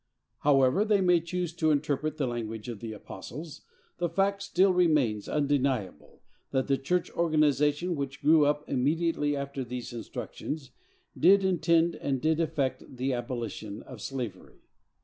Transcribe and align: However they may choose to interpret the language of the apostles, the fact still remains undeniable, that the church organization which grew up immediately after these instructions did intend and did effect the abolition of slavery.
However 0.39 0.83
they 0.83 0.99
may 0.99 1.19
choose 1.19 1.53
to 1.53 1.69
interpret 1.69 2.17
the 2.17 2.25
language 2.25 2.67
of 2.67 2.79
the 2.79 2.91
apostles, 2.91 3.61
the 3.99 4.09
fact 4.09 4.41
still 4.41 4.73
remains 4.73 5.29
undeniable, 5.29 6.23
that 6.49 6.65
the 6.65 6.75
church 6.79 7.11
organization 7.11 7.95
which 7.95 8.23
grew 8.23 8.43
up 8.43 8.67
immediately 8.67 9.35
after 9.35 9.63
these 9.63 9.93
instructions 9.93 10.71
did 11.15 11.43
intend 11.45 11.93
and 11.97 12.19
did 12.19 12.39
effect 12.39 12.83
the 12.97 13.13
abolition 13.13 13.83
of 13.83 14.01
slavery. 14.01 14.61